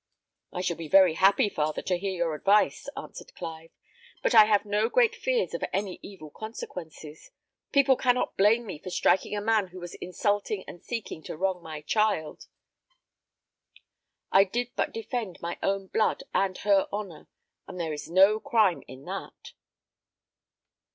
"I 0.51 0.61
shall 0.61 0.77
be 0.77 0.87
very 0.87 1.13
happy, 1.13 1.47
father, 1.47 1.83
to 1.83 1.95
hear 1.95 2.11
your 2.11 2.33
advice," 2.33 2.89
answered 2.97 3.35
Clive; 3.35 3.69
"but 4.23 4.33
I 4.33 4.45
have 4.45 4.65
no 4.65 4.89
great 4.89 5.13
fears 5.13 5.53
of 5.53 5.63
any 5.71 5.99
evil 6.01 6.31
consequences. 6.31 7.29
People 7.71 7.95
cannot 7.95 8.35
blame 8.35 8.65
me 8.65 8.79
for 8.79 8.89
striking 8.89 9.35
a 9.35 9.41
man 9.41 9.67
who 9.67 9.79
was 9.79 9.93
insulting 9.93 10.63
and 10.67 10.81
seeking 10.81 11.21
to 11.25 11.37
wrong 11.37 11.61
my 11.61 11.81
child. 11.81 12.47
I 14.31 14.43
did 14.43 14.71
but 14.75 14.91
defend 14.91 15.39
my 15.39 15.59
own 15.61 15.85
blood 15.85 16.23
and 16.33 16.57
her 16.57 16.87
honour, 16.91 17.27
and 17.67 17.79
there 17.79 17.93
is 17.93 18.09
no 18.09 18.39
crime 18.39 18.81
in 18.87 19.05
that." 19.05 19.53